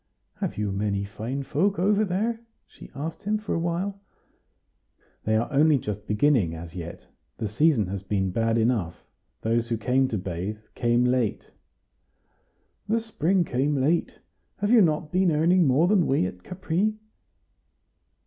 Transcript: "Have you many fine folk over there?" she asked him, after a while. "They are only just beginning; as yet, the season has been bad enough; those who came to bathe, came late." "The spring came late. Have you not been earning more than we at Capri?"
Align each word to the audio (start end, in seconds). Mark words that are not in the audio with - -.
"Have 0.37 0.57
you 0.57 0.71
many 0.71 1.03
fine 1.03 1.43
folk 1.43 1.77
over 1.77 2.03
there?" 2.03 2.41
she 2.65 2.89
asked 2.95 3.21
him, 3.21 3.37
after 3.39 3.53
a 3.53 3.59
while. 3.59 4.01
"They 5.25 5.37
are 5.37 5.47
only 5.53 5.77
just 5.77 6.07
beginning; 6.07 6.55
as 6.55 6.73
yet, 6.73 7.05
the 7.37 7.47
season 7.47 7.85
has 7.85 8.01
been 8.01 8.31
bad 8.31 8.57
enough; 8.57 9.05
those 9.41 9.67
who 9.67 9.77
came 9.77 10.07
to 10.07 10.17
bathe, 10.17 10.57
came 10.73 11.03
late." 11.05 11.51
"The 12.89 12.99
spring 12.99 13.43
came 13.43 13.75
late. 13.79 14.17
Have 14.57 14.71
you 14.71 14.81
not 14.81 15.11
been 15.11 15.31
earning 15.31 15.67
more 15.67 15.87
than 15.87 16.07
we 16.07 16.25
at 16.25 16.41
Capri?" 16.41 16.95